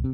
[0.00, 0.08] Det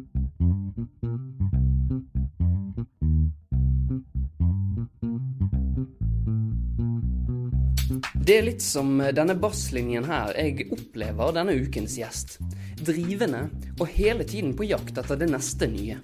[8.34, 12.40] er litt som denne basslinjen her jeg opplever denne ukens gjest.
[12.82, 13.44] Drivende
[13.78, 16.00] og hele tiden på jakt etter det neste nye.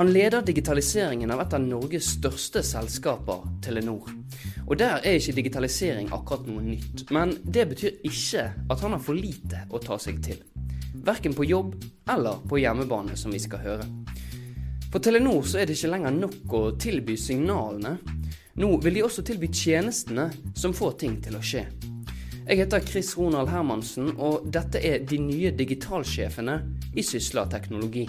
[0.00, 4.10] Han leder digitaliseringen av et av Norges største selskaper, Telenor.
[4.66, 7.06] Og der er ikke digitalisering akkurat noe nytt.
[7.14, 10.42] Men det betyr ikke at han har for lite å ta seg til.
[11.04, 11.76] Verken på jobb
[12.10, 13.86] eller på hjemmebane, som vi skal høre.
[14.90, 17.94] For Telenor så er det ikke lenger nok å tilby signalene.
[18.60, 20.28] Nå vil de også tilby tjenestene
[20.58, 21.64] som får ting til å skje.
[22.50, 26.56] Jeg heter Chris Ronald Hermansen, og dette er de nye digitalsjefene
[26.98, 28.08] i Sysla teknologi.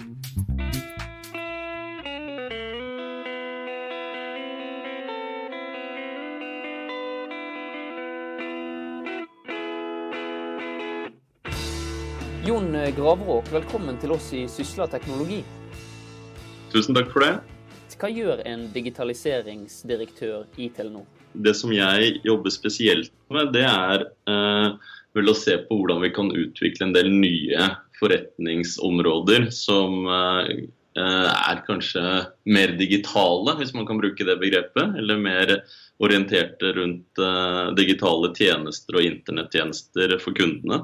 [12.42, 15.44] Jon Gravråk, velkommen til oss i Sysla teknologi.
[16.72, 17.36] Tusen takk for det.
[18.00, 21.04] Hva gjør en digitaliseringsdirektør i Telenor?
[21.38, 24.74] Det som jeg jobber spesielt med, det er eh,
[25.14, 27.68] vel å se på hvordan vi kan utvikle en del nye
[28.00, 30.50] forretningsområder som eh,
[30.98, 32.02] er kanskje
[32.50, 34.98] mer digitale, hvis man kan bruke det begrepet.
[34.98, 35.54] Eller mer
[36.02, 40.82] orienterte rundt eh, digitale tjenester og internettjenester for kundene.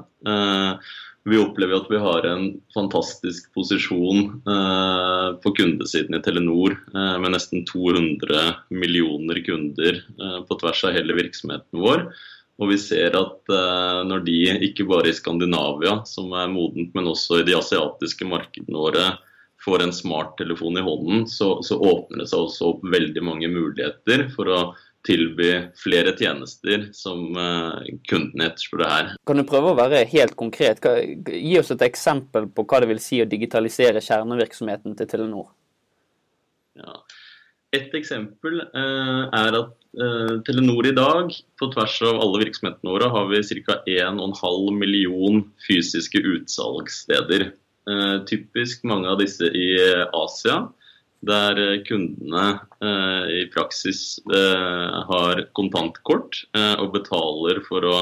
[1.29, 7.35] Vi opplever at vi har en fantastisk posisjon eh, på kundesiden i Telenor eh, med
[7.35, 8.39] nesten 200
[8.73, 12.07] millioner kunder eh, på tvers av hele virksomheten vår.
[12.59, 13.51] Og vi ser at
[14.03, 14.33] når de,
[14.67, 19.05] ikke bare i Skandinavia, som er modent, men også i de asiatiske markedene våre,
[19.63, 24.25] får en smarttelefon i hånden, så, så åpner det seg også opp veldig mange muligheter
[24.35, 24.59] for å
[25.07, 29.13] tilby flere tjenester som uh, kundene etterspør her.
[29.27, 30.83] Kan du prøve å være helt konkret?
[31.29, 35.47] Gi oss et eksempel på hva det vil si å digitalisere kjernevirksomheten til Telenor.
[36.79, 36.99] Ja.
[37.75, 43.11] Et eksempel uh, er at uh, Telenor i dag, på tvers av alle virksomhetene våre,
[43.13, 43.79] har vi ca.
[43.87, 47.51] 1,5 million fysiske utsalgssteder.
[48.29, 49.69] typisk mange av disse i
[50.13, 50.59] Asia
[51.25, 57.97] der eh, kundene eh, i praksis eh, har kontantkort eh, og betaler for å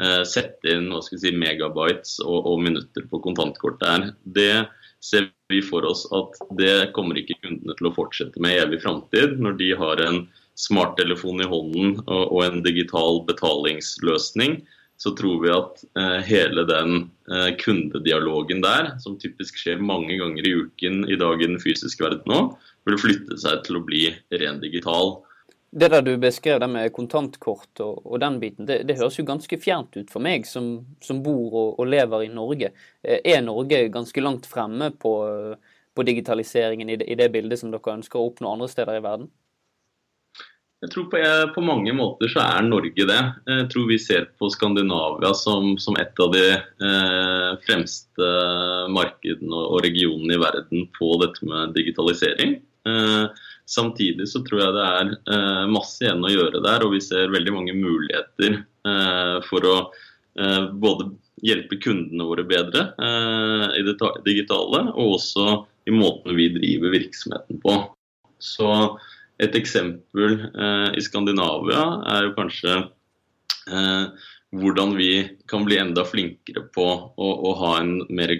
[0.00, 4.12] eh, sette inn si, megabytes og, og, minutter på kontantkort der.
[4.24, 4.66] Det
[5.04, 8.80] ser vi for oss at det kommer ikke kundene til å fortsette med i evig
[8.84, 10.24] framtid, når de har en
[10.56, 14.62] smarttelefon i hånden og, og en digital betalingsløsning
[14.96, 16.96] så tror vi at eh, hele den
[17.30, 22.04] eh, kundedialogen der, som typisk skjer mange ganger i uken i dag i den fysiske
[22.04, 22.40] verden nå,
[22.88, 24.06] vil flytte seg til å bli
[24.38, 25.16] ren digital.
[25.74, 29.26] Det der du beskrev det med kontantkort og, og den biten, det, det, høres jo
[29.26, 32.70] ganske fjernt ut for meg som, som bor og, og, lever i Norge.
[33.02, 35.14] Eh, er Norge ganske langt fremme på,
[35.94, 39.02] på digitaliseringen i det, i det bildet som dere ønsker å oppnå andre steder i
[39.02, 39.32] verden?
[40.84, 41.20] Jeg tror på,
[41.54, 43.20] på, mange måter så er Norge det.
[43.48, 48.28] Jeg tror vi ser på Skandinavia som, som et av de eh, fremste
[48.92, 52.58] markedene og, regionene i verden på dette med digitalisering.
[52.84, 53.24] Eh,
[53.64, 57.32] samtidig så tror jeg det er eh, masse igjen å gjøre der, og vi ser
[57.32, 59.78] veldig mange muligheter eh, for å
[60.36, 61.08] eh, både
[61.48, 63.96] hjelpe kundene våre bedre eh, i det
[64.28, 65.48] digitale, og også
[65.88, 67.80] i måten vi driver virksomheten på.
[68.36, 68.68] Så
[69.42, 71.82] et eksempel eh, i Skandinavia
[72.14, 75.10] er jo kanskje eh, hvordan vi
[75.50, 78.36] kan bli enda flinkere på å, å ha en mer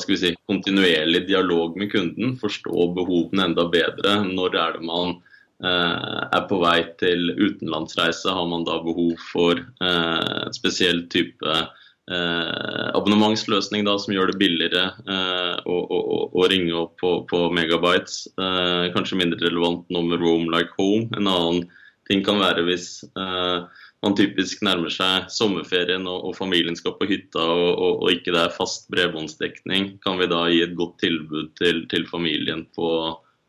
[0.00, 2.38] si, kontinuerlig dialog med kunden.
[2.40, 4.20] Forstå behovene enda bedre.
[4.24, 5.18] Når er det man
[5.60, 8.32] eh, er på vei til utenlandsreise?
[8.32, 11.60] Har man da behov for eh, spesiell type
[12.10, 18.24] abonnementsløsning da, som gjør det billigere eh, å, å, å, ringe opp på, på megabytes.
[18.34, 21.06] Eh, kanskje mindre relevant nå med Roam like home.
[21.18, 21.62] En annen
[22.10, 27.08] ting kan være hvis eh, man typisk nærmer seg sommerferien og, og familien skal på
[27.10, 30.98] hytta og, og, og, ikke det er fast bredbåndsdekning, kan vi da gi et godt
[31.04, 32.88] tilbud til, til familien på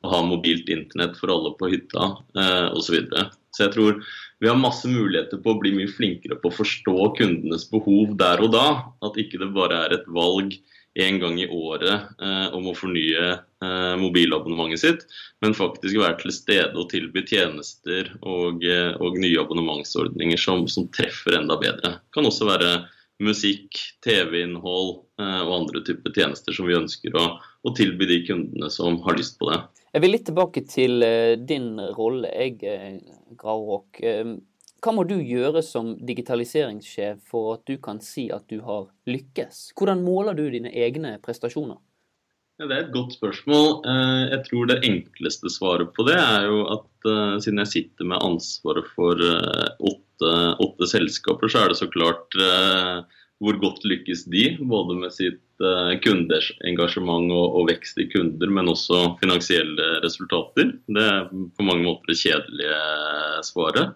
[0.02, 2.86] å ha mobilt internett for alle på hytta eh, osv.
[2.86, 3.26] Så, videre.
[3.56, 4.02] så jeg tror
[4.42, 8.42] vi har masse muligheter på å bli mye flinkere på å forstå kundenes behov der
[8.42, 8.68] og da.
[9.06, 10.56] At ikke det bare er et valg
[10.94, 15.06] en gang i året eh, om å fornye eh, mobilabonnementet sitt,
[15.44, 20.90] men faktisk være til stede og tilby tjenester og, eh, og nye abonnementsordninger som, som,
[20.92, 21.96] treffer enda bedre.
[22.02, 22.74] Det kan også være
[23.24, 28.72] musikk, TV-innhold eh, og andre typer tjenester som vi ønsker å, å tilby de kundene
[28.74, 29.62] som har lyst på det.
[29.92, 34.00] Jeg vil litt tilbake til uh, din rolle, jeg, uh, Gravråk.
[34.00, 34.38] Uh,
[34.82, 39.72] hva må du gjøre som digitaliseringssjef for at du kan si at du har lykkes?
[39.78, 41.78] Hvordan måler du dine egne prestasjoner?
[42.62, 43.68] Det er et godt spørsmål.
[43.90, 48.10] Eh, jeg tror det enkleste svaret på det er jo at eh, siden jeg sitter
[48.12, 50.34] med ansvaret for eh, åtte,
[50.66, 52.38] åtte selskaper, så er det så klart
[53.42, 55.42] hvor godt lykkes de, både med sitt
[56.02, 60.76] kundeengasjement og, og vekst i kunder, men også finansielle resultater.
[60.90, 62.82] Det er på mange måter det kjedelige
[63.46, 63.96] svaret.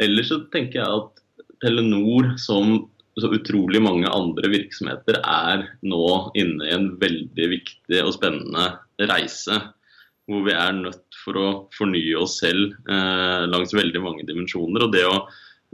[0.00, 1.22] Ellers så tenker jeg at
[1.62, 2.78] Telenor som
[3.20, 6.06] så utrolig mange andre virksomheter er nå
[6.38, 8.70] inne i en veldig viktig og spennende
[9.10, 9.58] reise.
[10.30, 14.86] Hvor vi er nødt for å fornye oss selv eh, langs veldig mange dimensjoner.
[14.86, 15.16] Og det å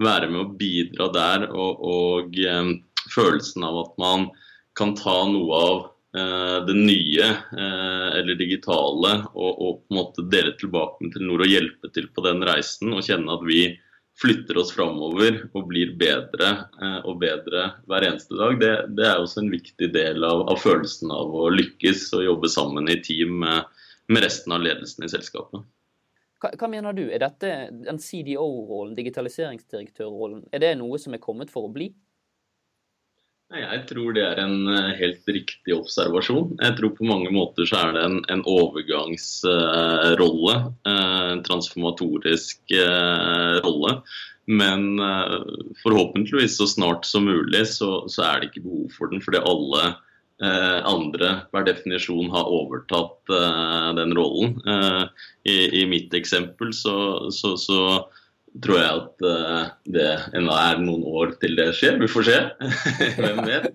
[0.02, 2.74] være med å bidra der og, og eh,
[3.14, 4.28] følelsen av at man
[4.78, 5.78] kan ta noe av
[6.18, 11.44] eh, det nye eh, eller digitale og, og, på en måte dele tilbake med Telenor
[11.44, 13.62] og hjelpe til på den reisen og kjenne at vi
[14.18, 16.50] flytter oss framover og blir bedre
[16.82, 20.58] eh, og bedre hver eneste dag, det, det er også en viktig del av, av,
[20.62, 23.68] følelsen av å lykkes og jobbe sammen i team med,
[24.10, 25.62] med resten av ledelsen i selskapet.
[26.38, 31.50] Hva, hva mener du, er dette den CDO-rollen, digitaliseringsdirektørrollen, er det noe som er kommet
[31.50, 31.88] for å bli?
[33.48, 36.50] Jeg tror det er en eh, helt riktig observasjon.
[36.60, 40.56] Jeg tror på mange måter så er det en, en overgangsrolle.
[40.84, 44.02] Eh, en transformatorisk eh, rolle.
[44.48, 44.96] Men
[45.82, 49.20] forhåpentligvis så snart som mulig så, så er det ikke behov for den.
[49.20, 50.00] Fordi alle
[50.38, 53.32] andre per definisjon har overtatt
[53.98, 54.52] den rollen.
[55.42, 57.80] I, i mitt eksempel så, så, så
[58.62, 59.26] tror jeg at
[59.98, 60.06] det
[60.38, 61.98] ennå er noen år til det skjer.
[61.98, 62.38] Vi får se.
[63.18, 63.68] Hvem vet.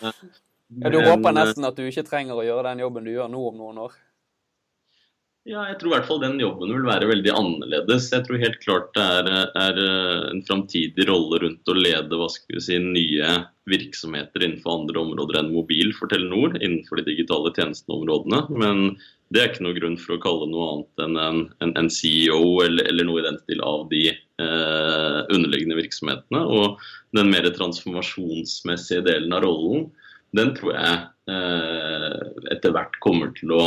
[0.00, 3.30] ja, du håper eh, nesten at du ikke trenger å gjøre den jobben du gjør
[3.32, 4.00] nå om noen år?
[5.46, 8.08] Ja, jeg tror i hvert fall den jobben vil være veldig annerledes.
[8.10, 12.26] Jeg tror helt klart det er, er eh, en framtidig rolle rundt å lede hva
[12.32, 13.28] skal vi si, nye
[13.70, 18.42] virksomheter innenfor andre områder enn mobil for Telenor, innenfor de digitale tjenesteområdene.
[18.58, 18.82] Men
[19.30, 22.42] det er ikke noe grunn for å kalle noe annet enn en, en, en CEO
[22.66, 26.42] eller, eller, noe i den stil av de eh, underliggende virksomhetene.
[26.42, 26.82] Og
[27.14, 29.92] den mer transformasjonsmessige delen av rollen,
[30.34, 33.66] den tror jeg eh, etter hvert kommer til å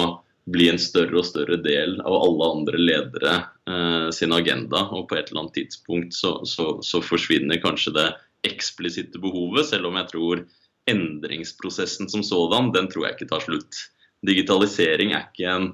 [0.49, 3.35] bli en større og større del av alle andre ledere
[3.69, 4.85] eh, sin agenda.
[4.95, 8.07] Og på et eller annet tidspunkt så, så, så forsvinner kanskje det
[8.47, 10.43] eksplisitte behovet, selv om jeg tror
[10.89, 13.81] endringsprosessen som sådan, den tror jeg ikke tar slutt
[14.25, 15.69] digitalisering er ikke en,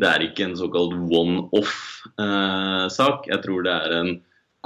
[0.00, 2.16] det er ikke en såkalt one-off-sak.
[3.26, 4.12] Eh, jeg tror det er en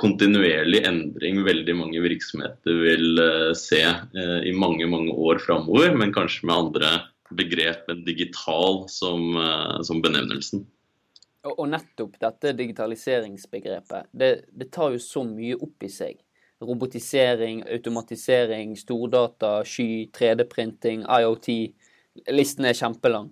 [0.00, 6.14] kontinuerlig endring veldig mange virksomheter vil eh, se eh, i mange mange år framover, men
[6.16, 6.88] kanskje med andre
[7.36, 10.64] begrep enn digital som, eh, som benevnelsen.
[11.48, 16.18] Og, nettopp dette digitaliseringsbegrepet, det, det tar jo så mye opp i seg.
[16.60, 21.48] Robotisering, automatisering, stordata, sky, 3D-printing, IOT
[22.28, 23.30] Listen er kjempelang.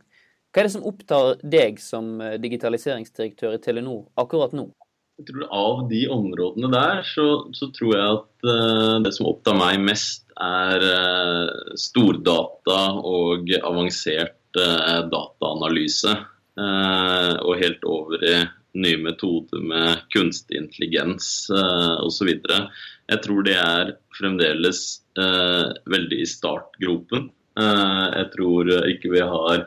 [0.48, 4.70] Hva er det som opptar deg som eh, digitaliseringsdirektør i Telenor akkurat nå?
[5.18, 7.26] Jeg tror Av de områdene der, så,
[7.56, 14.38] så tror jeg at uh, det som opptar meg mest, er uh, stordata og avansert
[14.60, 16.14] uh, dataanalyse.
[16.58, 18.38] og helt over i
[18.82, 22.30] nye metoder med kunstig intelligens uh, osv.
[22.38, 27.30] Jeg tror det er fremdeles veldig i startgropen.
[27.58, 29.64] Jeg tror ikke vi har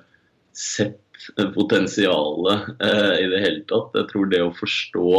[0.56, 1.11] sett
[1.56, 3.96] potensialet eh, i det hele tatt.
[3.98, 5.14] Jeg tror det å forstå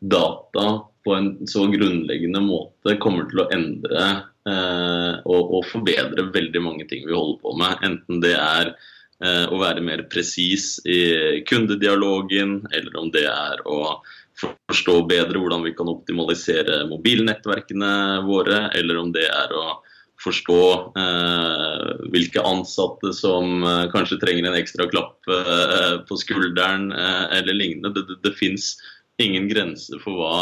[0.00, 0.66] data
[1.06, 4.04] på en så grunnleggende måte kommer til å endre
[4.48, 7.82] eh, og, og forbedre veldig mange ting vi holder på med.
[7.86, 8.76] Enten det er
[9.16, 14.02] å være mer presis i kundedialogen, eller om det er å
[14.36, 17.92] forstå bedre hvordan vi kan optimalisere mobilnettverkene
[18.26, 19.78] våre, eller om det er å
[20.22, 20.60] forstå
[20.98, 27.56] eh, hvilke ansatte som eh, kanskje trenger en ekstra klapp eh, på skulderen eh, eller
[27.56, 27.92] lignende.
[27.94, 28.74] Det, det, det fins
[29.22, 30.36] ingen grenser for hva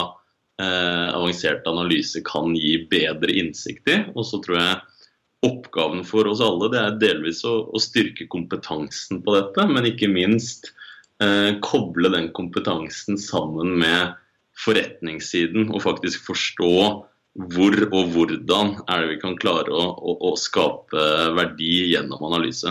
[0.62, 4.00] eh, avansert analyse kan gi bedre innsikt i.
[4.14, 4.83] Og så tror jeg
[5.45, 10.09] oppgaven for oss alle det er delvis å, å styrke kompetansen på dette, men ikke
[10.09, 10.71] minst
[11.23, 14.14] eh, koble den kompetansen sammen med
[14.64, 16.76] forretningssiden og faktisk forstå
[17.35, 22.71] hvor og hvordan er det vi kan klare å, å, å skape verdi gjennom analyse.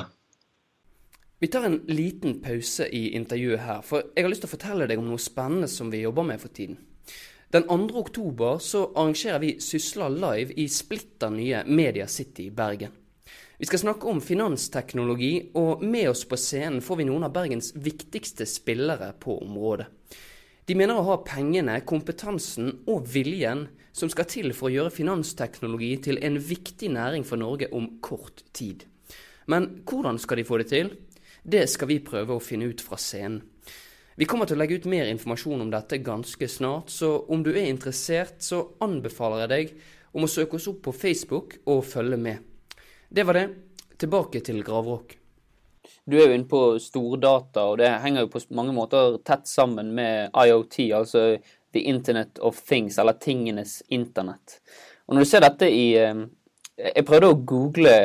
[1.44, 4.88] Vi tar en liten pause i intervjuet her, for jeg har lyst til å fortelle
[4.88, 6.78] deg om noe spennende som vi jobber med for tiden.
[7.52, 7.92] Den 2.
[8.00, 12.96] oktober så arrangerer vi Sysla live i splitter nye Media City i Bergen.
[13.60, 17.74] Vi skal snakke om finansteknologi, og med oss på scenen får vi noen av Bergens
[17.76, 19.92] viktigste spillere på området.
[20.66, 25.94] De mener å ha pengene, kompetansen og viljen som skal til for å gjøre finansteknologi
[26.10, 28.88] til en viktig næring for Norge om kort tid.
[29.46, 30.94] Men hvordan skal de få det til?
[31.44, 33.42] Det skal vi prøve å finne ut fra scenen.
[34.16, 37.50] Vi kommer til å legge ut mer informasjon om dette ganske snart, så om du
[37.50, 39.72] er interessert, så anbefaler jeg deg
[40.14, 42.76] om å søke oss opp på Facebook og følge med.
[43.10, 43.48] Det var det.
[43.98, 45.16] Tilbake til gravrock.
[46.06, 49.90] Du er jo inne på stordata, og det henger jo på mange måter tett sammen
[49.98, 51.26] med IOT, altså
[51.74, 54.60] The Internet of Things, eller tingenes internett.
[55.08, 56.26] Og når du ser dette i eh,
[56.78, 57.98] Jeg prøvde å google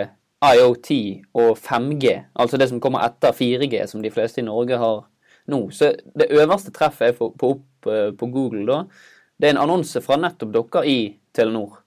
[0.45, 0.91] IOT
[1.35, 5.01] og 5G, altså det som kommer etter 4G, som de fleste i Norge har
[5.51, 5.61] nå.
[5.73, 8.83] Så det øverste treffet jeg på, opp eh, på Google, da.
[9.39, 10.99] Det er en annonse fra nettopp dere i
[11.35, 11.81] Telenor.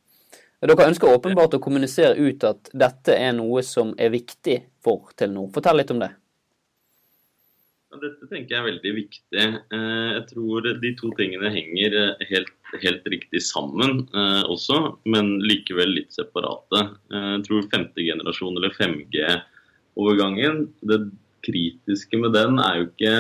[0.62, 5.50] Dere ønsker åpenbart å kommunisere ut at dette er noe som er viktig for Telenor.
[5.54, 6.12] Fortell litt om det.
[8.00, 9.46] Dette tenker jeg er veldig viktig.
[9.76, 14.78] Eh, jeg tror de to tingene henger eh, helt, helt riktig sammen eh, også,
[15.12, 16.86] men likevel litt separate.
[17.12, 21.02] Jeg tror femte generasjon eller 5G-overgangen, det
[21.44, 23.16] kritiske med den er jo ikke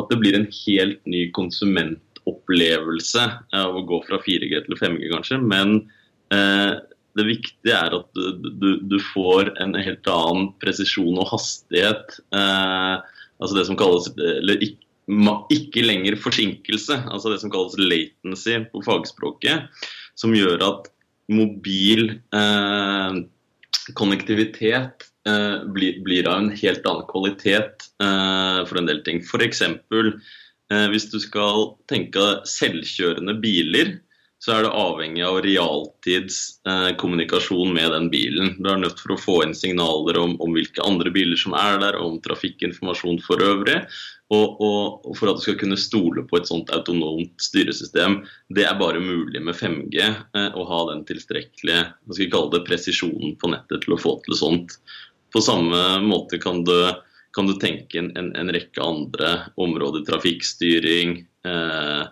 [0.00, 3.24] at det blir en helt ny konsumentopplevelse
[3.56, 5.80] av å gå fra 4G til 5G, kanskje, men
[7.18, 12.20] det viktige er at du, du, du, får en helt annen presisjon og hastighet.
[12.36, 18.82] Eh, altså det som kalles eller ikke, lenger forsinkelse, altså det som kalles latency på
[18.86, 19.66] fagspråket,
[20.18, 20.90] som gjør at
[21.30, 23.20] mobil eh,
[23.98, 29.22] konnektivitet eh, blir, blir, av en helt annen kvalitet eh, for en del ting.
[29.24, 29.64] F.eks.
[29.66, 33.96] Eh, hvis du skal tenke selvkjørende biler,
[34.40, 38.54] så er det avhengig av realtids eh, med den bilen.
[38.56, 41.76] Du er nødt for å få inn signaler om, om hvilke andre biler som er
[41.82, 43.82] der, om trafikkinformasjon for øvrig.
[44.30, 48.22] Og, og, og, for at du skal kunne stole på et sånt autonomt styresystem.
[48.48, 52.52] Det er bare mulig med 5G eh, å ha den tilstrekkelige hva skal vi kalle
[52.54, 54.78] det, presisjonen på nettet til å få til sånt.
[55.34, 56.78] På samme måte kan du,
[57.36, 60.06] kan du tenke en, en, en, rekke andre områder.
[60.08, 61.18] Trafikkstyring.
[61.44, 62.08] Eh,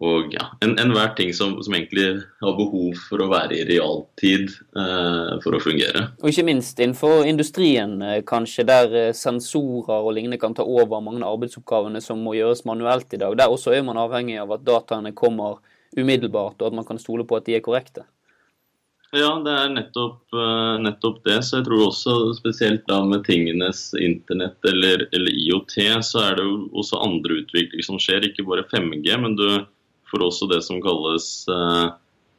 [0.00, 4.46] og ja, enhver en ting som, som, egentlig har behov for å være i realtid
[4.48, 6.06] eh, for å fungere.
[6.22, 11.02] Og ikke minst innenfor industrien, eh, kanskje, der eh, sensorer og lignende kan ta over
[11.04, 13.36] mange av arbeidsoppgavene som må gjøres manuelt i dag.
[13.36, 15.60] Der også er man avhengig av at dataene kommer
[15.92, 18.06] umiddelbart, og at man kan stole på at de er korrekte.
[19.10, 21.40] Ja, det er nettopp, eh, nettopp, det.
[21.42, 26.46] Så jeg tror også spesielt da med tingenes internett eller, eller IOT, så er det
[26.46, 28.28] jo også andre utviklinger som skjer.
[28.28, 29.48] Ikke bare 5G, men du
[30.10, 31.32] for også det som kalles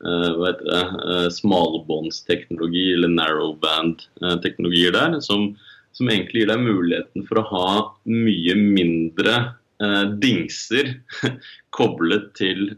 [0.01, 5.51] heter det, uh, smalbåndsteknologi eller narrowband-teknologier der, som,
[5.93, 7.71] som, egentlig gir deg muligheten for å ha
[8.09, 9.35] mye mindre
[9.83, 10.95] uh, dingser
[11.71, 12.73] koblet til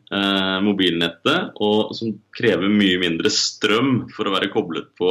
[0.62, 5.10] mobilnettet, og som krever mye mindre strøm for å være koblet på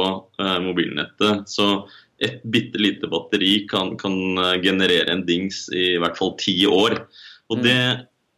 [0.63, 1.43] mobilnettet.
[1.51, 1.83] Så
[2.23, 4.15] et bitte lite batteri kan, kan,
[4.63, 6.95] generere en dings i hvert fall ti år.
[7.51, 7.65] Og mm.
[7.67, 7.81] det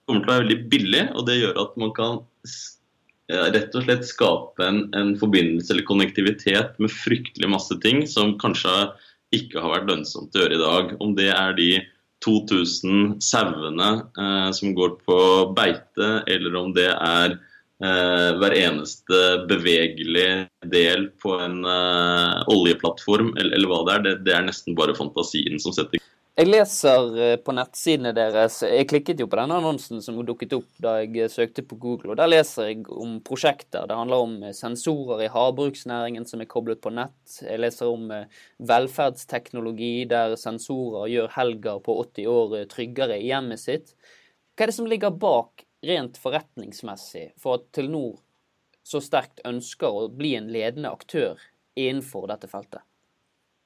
[0.05, 2.23] kommer til å være veldig billig, og det gjør at man kan
[3.25, 8.73] rett og slett skape en, en, forbindelse eller konnektivitet med fryktelig masse ting som kanskje
[9.33, 10.93] ikke har vært lønnsomt å gjøre i dag.
[11.01, 11.69] Om det er de
[12.25, 15.19] 2000 sauene eh, som går på
[15.57, 23.57] beite, eller om det er eh, hver eneste bevegelig del på en eh, oljeplattform, eller,
[23.57, 26.01] eller, hva det er, det, det er nesten bare fantasien som setter
[26.35, 30.81] jeg leser eh, på nettsidene deres Jeg klikket jo på denne annonsen som dukket opp
[30.83, 32.11] da jeg eh, søkte på Google.
[32.11, 33.85] og Der leser jeg om prosjekter.
[33.87, 37.15] Det handler om eh, sensorer i havbruksnæringen som er koblet på nett.
[37.39, 38.11] Jeg leser om
[38.59, 43.93] velferdsteknologi der sensorer gjør helger på 80 år tryggere i hjemmet sitt.
[44.55, 48.19] Hva er det som ligger bak rent forretningsmessig for at Telenor
[48.83, 51.39] så sterkt ønsker å bli en ledende aktør
[51.79, 52.83] innenfor dette feltet?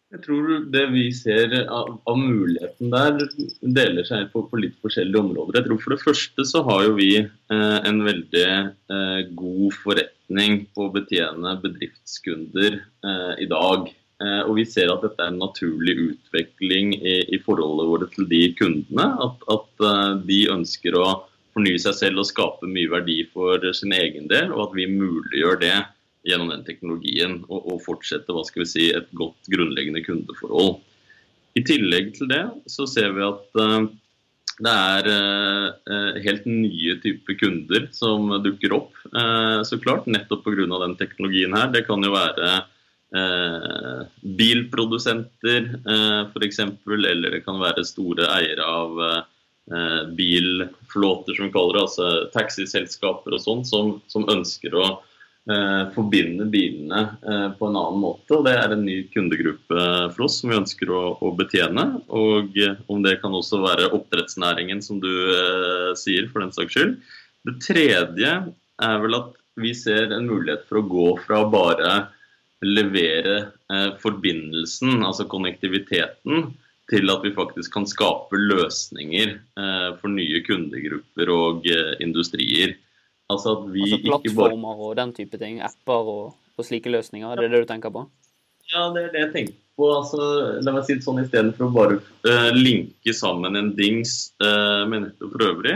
[0.10, 3.20] Jeg tror det vi ser av, av muligheten der,
[3.62, 5.60] deler seg på, på, litt forskjellige områder.
[5.60, 10.63] Jeg tror For det første så har jo vi eh, en veldig eh, god forretning
[10.74, 13.86] på å betjene bedriftskunder eh, i dag.
[14.20, 18.25] Eh, og vi ser at dette er en naturlig utvikling i, i forholdet vårt til
[18.34, 19.12] de kundene.
[19.28, 21.06] At, at eh, de ønsker å
[21.54, 25.62] fornye seg selv og skape mye verdi for sin egen del, og at vi muliggjør
[25.62, 25.78] det
[26.27, 30.79] gjennom den teknologien og, og fortsette hva skal vi si, et godt grunnleggende kundeforhold.
[31.57, 33.88] I tillegg til det så ser vi at uh,
[34.59, 38.91] det er uh, helt nye typer kunder som dukker opp.
[39.13, 40.67] Uh, så klart, Nettopp pga.
[40.67, 41.71] den teknologien her.
[41.71, 42.51] Det kan jo være
[43.15, 46.59] uh, bilprodusenter uh, f.eks.
[46.85, 49.05] Eller det kan være store eiere av
[50.17, 51.81] bilflåter, som vi kaller det.
[51.85, 55.09] Altså taxiselskaper og sånn, som, som ønsker å eh,
[55.96, 58.36] forbinde bilene eh, på en annen måte.
[58.38, 61.88] og Det er en ny kundegruppe for oss som vi ønsker å, å betjene.
[62.08, 66.77] Og eh, om det kan også være oppdrettsnæringen, som du eh, sier, for den saks
[66.77, 66.96] skyld.
[67.48, 68.34] Det tredje
[68.79, 71.94] er vel at vi ser en mulighet for å gå fra bare
[72.65, 73.38] levere
[73.72, 76.51] eh, forbindelsen, altså konnektiviteten,
[76.89, 82.75] til at vi faktisk kan skape løsninger eh, for nye kundegrupper og eh, industrier.
[83.29, 84.86] Altså at vi altså plattformer bare...
[84.89, 88.05] og den type ting, apper og, og, slike løsninger, er det det du tenker på?
[88.69, 89.89] Ja, det er det jeg tenker på.
[89.95, 90.21] Altså,
[90.65, 95.05] la meg si det sånn Istedenfor å bare uh, linke sammen en dings uh, med
[95.05, 95.75] nettet for øvrig,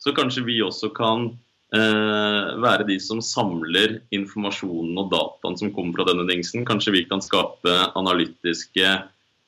[0.00, 1.30] så kanskje vi også kan
[1.76, 6.68] uh, være de som samler informasjonen og dataen som kommer fra denne dingsen.
[6.68, 9.00] Kanskje vi kan skape analytiske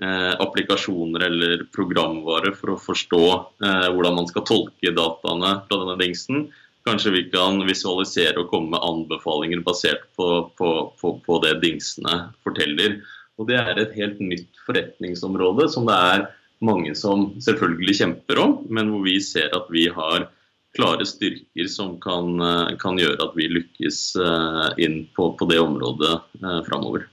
[0.02, 3.20] applikasjoner eller programvare for å forstå
[3.60, 6.40] hvordan man skal tolke dataene fra denne dingsen.
[6.86, 12.16] Kanskje vi kan visualisere og komme med anbefalinger basert på, på, på, på, det dingsene
[12.42, 12.98] forteller.
[13.38, 16.26] Og Det er et helt nytt forretningsområde som det er
[16.62, 20.28] mange som selvfølgelig kjemper om, men hvor vi ser at vi har
[20.76, 22.38] klare styrker som kan,
[22.80, 27.04] kan gjøre at vi lykkes eh, inn på, det området eh, framover.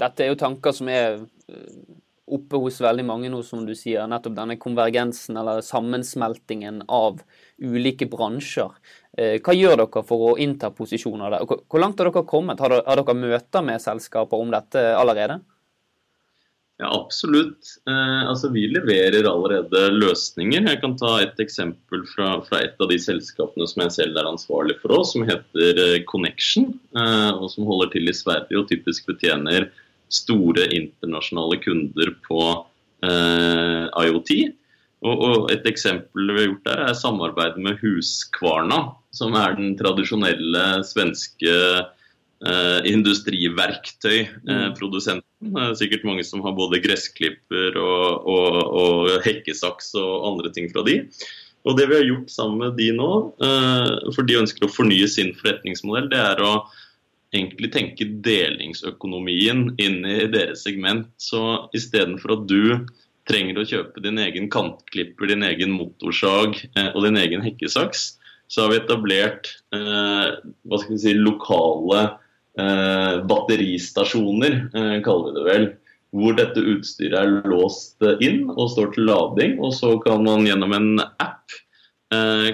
[0.00, 1.18] Dette er jo tanker som er
[1.50, 1.80] eh,
[2.36, 4.08] oppe hos veldig mange nå, som du sier.
[4.10, 7.22] Nettopp denne konvergensen eller sammensmeltingen av
[7.60, 8.74] ulike bransjer.
[9.18, 11.46] Eh, hva gjør dere for å innta posisjoner der?
[11.46, 12.60] Hvor langt har dere kommet?
[12.62, 15.40] Har dere møter med selskaper om dette allerede?
[16.80, 17.74] Ja, Absolutt.
[17.90, 20.64] Eh, altså, vi leverer allerede løsninger.
[20.70, 24.30] Jeg kan ta et eksempel fra, fra, et av de selskapene som jeg selv er
[24.30, 26.70] ansvarlig for oss, som heter eh, Connection.
[27.36, 29.68] Og Som holder til i Sverige og typisk betjener
[30.12, 32.40] store internasjonale kunder på
[33.06, 34.32] eh, IoT.
[35.00, 38.80] Og, og, Et eksempel vi har gjort der, er samarbeidet med Huskvarna,
[39.16, 41.54] som er den tradisjonelle svenske
[42.44, 45.24] eh, industriverktøyprodusenten.
[45.40, 45.56] Mm.
[45.56, 50.82] Eh, sikkert mange som har både gressklipper og, og, og, hekkesaks og andre ting fra
[50.86, 50.96] de.
[51.68, 53.12] Og Det vi har gjort sammen med de nå,
[53.44, 56.52] eh, for de ønsker å fornye sin forretningsmodell, det er å
[57.34, 61.08] egentlig tenke delingsøkonomien inn i deres segment.
[61.20, 62.62] Så istedenfor at du
[63.30, 68.08] trenger å kjøpe din egen kantklipper, din egen motorsag eh, og din egen hekkesaks,
[68.50, 70.30] så har vi etablert eh,
[70.66, 72.00] hva skal vi si, lokale
[72.58, 75.68] eh, batteristasjoner, eh, kaller vi det vel.
[76.10, 79.60] Hvor dette utstyret er låst inn og står til lading.
[79.62, 80.88] Og så kan man gjennom en
[81.22, 81.39] app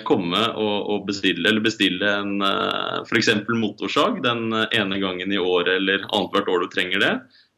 [0.05, 3.31] komme og, og, bestille, eller bestille en eh, f.eks.
[3.49, 7.13] motorsag den ene gangen i året eller annethvert år du trenger det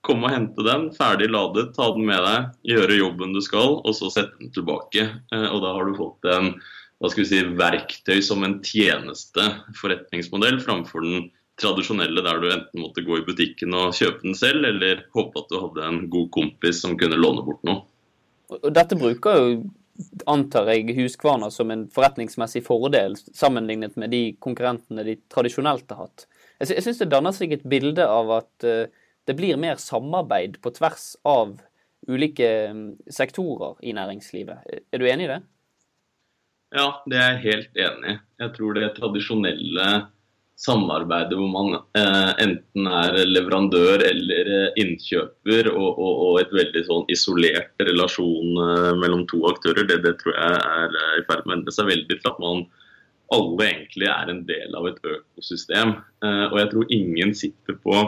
[0.06, 3.96] Komme og hente den, ferdig ladet, ta den med deg, gjøre jobben du skal, og
[3.98, 5.08] så sette den tilbake.
[5.34, 6.52] Eh, og da har du fått en
[6.98, 9.44] hva skal vi si, verktøy som en tjeneste
[9.78, 14.66] forretningsmodell framfor den tradisjonelle der du enten måtte gå i butikken og kjøpe den selv,
[14.66, 17.84] eller håpe at du hadde en god kompis som kunne låne bort noe.
[18.54, 19.48] Og dette bruker jo,
[20.30, 26.26] antar jeg, Huskvarna som en forretningsmessig fordel sammenlignet med de konkurrentene de tradisjonelt har hatt.
[26.62, 28.86] Jeg syns det danner seg et bilde av at uh,
[29.28, 31.58] det blir mer samarbeid på tvers av
[32.08, 34.68] ulike mm, sektorer i næringslivet.
[34.92, 35.40] Er du enig i det?
[36.74, 38.18] Ja, det er jeg helt enig i.
[38.44, 39.88] Jeg tror det tradisjonelle
[40.58, 46.82] samarbeidet hvor man eh, enten er leverandør eller eh, innkjøper, og, og, og, et veldig
[46.88, 51.44] sånn isolert relasjon eh, mellom to aktører, det, det, tror jeg er eh, i ferd
[51.46, 52.64] med å endre seg veldig til at man
[53.36, 55.94] alle egentlig er en del av et økosystem.
[56.24, 58.02] Eh, og jeg tror ingen sitter på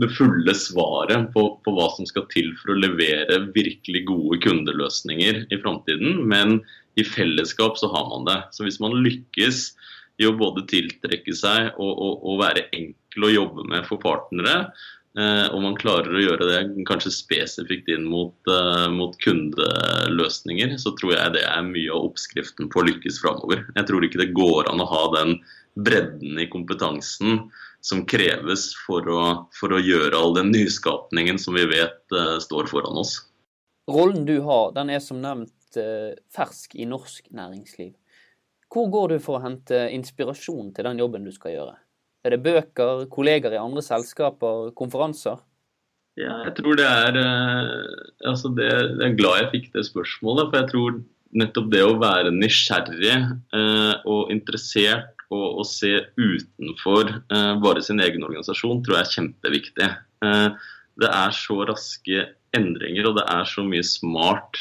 [0.00, 5.44] det fulle svaret på, på, hva som skal til for å levere virkelig gode kundeløsninger
[5.52, 6.22] i framtiden.
[6.30, 6.62] Men
[6.98, 8.40] i fellesskap så har man det.
[8.56, 9.68] Så hvis man lykkes
[10.20, 14.54] i å både tiltrekke seg og, og, og være enkel å jobbe med for partnere,
[15.18, 20.94] eh, og man klarer å gjøre det kanskje spesifikt inn mot, eh, mot, kundeløsninger, så
[20.98, 23.66] tror jeg det er mye av oppskriften på å lykkes framover.
[23.74, 25.38] Jeg tror ikke det går an å ha den
[25.74, 27.48] bredden i kompetansen
[27.84, 29.22] som kreves for å,
[29.52, 33.18] for å gjøre all den nyskapningen som vi vet eh, står foran oss.
[33.90, 37.92] Rollen du har, den er som nevnt uh, fersk i norsk næringsliv.
[38.74, 41.74] Hvor går du for å hente inspirasjon til den jobben du skal gjøre?
[42.24, 45.38] Er det bøker, kolleger i andre selskaper, konferanser?
[46.18, 50.50] Ja, jeg tror det er uh, altså det, Jeg er glad jeg fikk det spørsmålet.
[50.50, 51.00] For jeg tror
[51.34, 53.14] nettopp det å være nysgjerrig
[54.06, 59.90] og interessert og å se utenfor eh, bare sin egen organisasjon tror jeg er kjempeviktig.
[60.26, 60.70] Eh,
[61.02, 64.60] det er så raske endringer, og det er så mye smart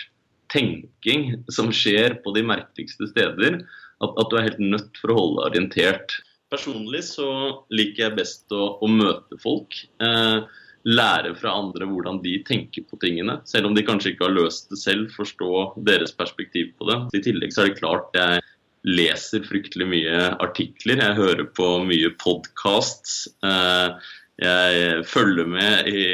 [0.54, 3.62] tenking som skjer på de merkeligste steder,
[4.04, 6.20] at, at du er helt nødt for å holde deg orientert.
[6.54, 7.30] personlig så
[7.74, 9.80] liker jeg best å, å møte folk.
[10.04, 13.40] Eh, lære fra andre hvordan de tenker på tingene.
[13.50, 17.00] Selv om de kanskje ikke har løst det selv, forstå deres perspektiv på det.
[17.18, 18.44] I tillegg så er det klart jeg
[18.84, 21.00] leser fryktelig mye artikler.
[21.00, 23.24] Jeg hører på mye podcasts.
[23.46, 24.12] Eh,
[24.44, 26.06] jeg følger med i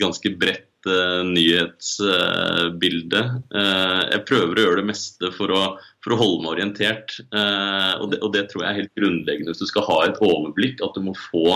[0.00, 3.20] ganske bredt nyhetsbilde.
[3.54, 5.62] Eh, jeg prøver å gjøre det meste for å,
[6.04, 7.08] for å holde meg orientert.
[7.24, 10.20] Eh, og det, og det, tror jeg er helt grunnleggende hvis du skal ha et
[10.24, 10.76] overblikk.
[10.84, 11.48] At du må få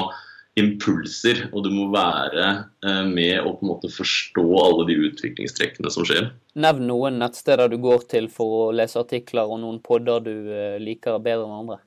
[0.58, 2.46] impulser, og du må være
[2.82, 6.24] eh, med og på en måte forstå alle de utviklingstrekkene som skjer.
[6.58, 10.34] Nevn noen nettsteder du går til for å lese artikler, og noen podder du
[10.82, 11.78] liker bedre enn andre.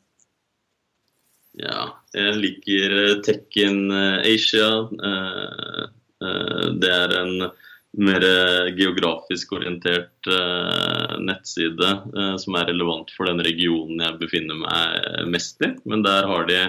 [1.60, 1.82] Ja,
[2.16, 4.70] jeg liker Tekken Asia.
[6.22, 7.50] Eh, det er en
[8.02, 8.24] mer
[8.78, 15.60] geografisk orientert uh, nettside uh, som er relevant for den regionen jeg befinner meg mest
[15.68, 15.74] i.
[15.84, 16.62] Men der har de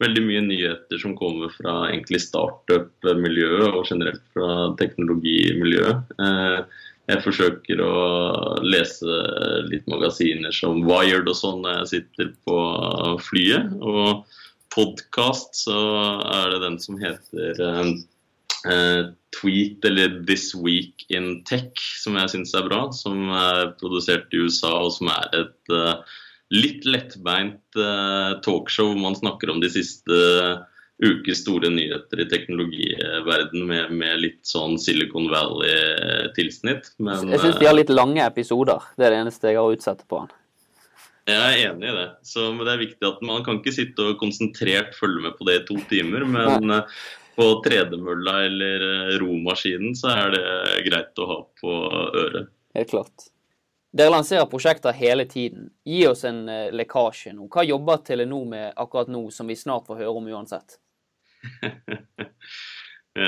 [0.00, 6.16] veldig mye nyheter som kommer fra egentlig startup-miljøet og generelt fra teknologimiljøet.
[7.12, 7.92] Jeg forsøker å
[8.64, 9.18] lese
[9.68, 12.58] litt magasiner som Wired og sånn når jeg sitter på
[13.28, 13.76] flyet.
[13.78, 14.24] Og
[14.74, 15.78] podkast så
[16.32, 17.92] er det den som heter Eh,
[19.32, 22.84] tweet eller This Week in Tech, som jeg syns er bra.
[22.94, 26.18] Som er produsert i USA, og som er et uh,
[26.52, 30.20] litt lettbeint uh, talkshow hvor man snakker om de siste
[31.02, 36.92] ukes store nyheter i teknologiverdenen med, med litt sånn Silicon Valley-tilsnitt.
[37.02, 38.84] Jeg syns de har litt lange episoder.
[38.94, 40.30] Det er det eneste jeg har utsatt på han.
[41.26, 42.06] Jeg er enig i det.
[42.26, 45.46] Så, men det er viktig at Man kan ikke sitte og konsentrert følge med på
[45.46, 46.26] det i to timer.
[46.26, 46.78] Men
[47.36, 50.46] på tredemølla eller eh, romaskinen, så er det
[50.88, 51.76] greit å ha på
[52.24, 52.50] øret.
[52.76, 53.28] Helt klart.
[53.92, 55.68] Dere lanserer prosjekter hele tiden.
[55.84, 57.44] Gi oss en uh, lekkasje nå.
[57.52, 60.78] Hva jobber Telenor med akkurat nå, som vi snart får høre om uansett?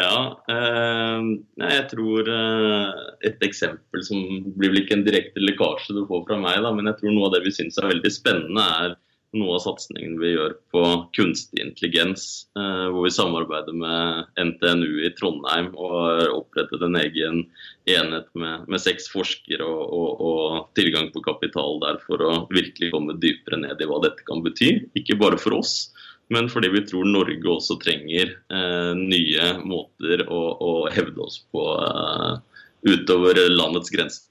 [0.01, 0.15] ja,
[0.55, 1.27] eh,
[1.67, 2.97] jeg tror uh,
[3.29, 4.25] et eksempel som
[4.57, 7.29] blir vel ikke en direkte lekkasje du får fra meg, da, men jeg tror noe
[7.29, 8.97] av det vi syns er veldig spennende, er
[9.35, 10.83] noe av satsingen vi gjør på
[11.17, 17.43] kunstig intelligens, eh, hvor vi samarbeider med NTNU i Trondheim og har opprettet en egen
[17.91, 22.93] enhet med, med seks forskere og, og, og, tilgang på kapital der for å virkelig
[22.95, 24.71] komme dypere ned i hva dette kan bety.
[24.99, 25.91] Ikke bare for oss,
[26.33, 31.67] men fordi vi tror Norge også trenger eh, nye måter å, å, hevde oss på
[31.83, 32.39] eh,
[32.95, 34.31] utover landets grenser.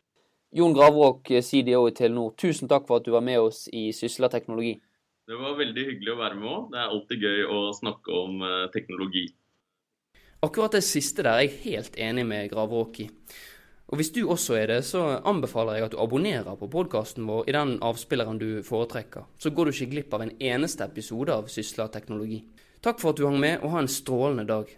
[0.53, 4.29] Jon Gravråk, CDO i Telenor, tusen takk for at du var med oss i Sysla
[4.29, 4.75] teknologi.
[5.23, 6.63] Det var veldig hyggelig å være med òg.
[6.73, 9.29] Det er alltid gøy å snakke om uh, teknologi.
[10.43, 13.07] Akkurat det siste der er jeg helt enig med Gravråk i.
[13.87, 17.47] Og hvis du også er det, så anbefaler jeg at du abonnerer på podkasten vår
[17.47, 19.29] i den avspilleren du foretrekker.
[19.39, 22.41] Så går du ikke glipp av en eneste episode av Sysla teknologi.
[22.83, 24.71] Takk for at du hang med, og ha en strålende dag.